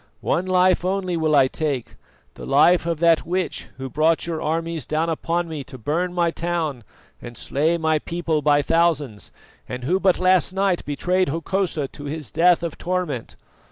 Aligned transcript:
One 0.21 0.47
life 0.47 0.83
only 0.83 1.15
will 1.15 1.35
I 1.35 1.47
take, 1.47 1.93
the 2.33 2.43
life 2.47 2.87
of 2.87 2.99
that 3.01 3.23
witch 3.23 3.67
who 3.77 3.87
brought 3.87 4.25
your 4.25 4.41
armies 4.41 4.83
down 4.87 5.09
upon 5.11 5.47
me 5.47 5.63
to 5.65 5.77
burn 5.77 6.11
my 6.11 6.31
town 6.31 6.83
and 7.21 7.37
slay 7.37 7.77
my 7.77 7.99
people 7.99 8.41
by 8.41 8.63
thousands, 8.63 9.31
and 9.69 9.83
who 9.83 9.99
but 9.99 10.17
last 10.17 10.53
night 10.53 10.83
betrayed 10.85 11.29
Hokosa 11.29 11.87
to 11.89 12.05
his 12.05 12.31
death 12.31 12.63
of 12.63 12.79
torment. 12.79 13.35